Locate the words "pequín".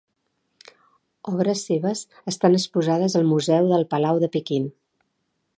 4.39-4.71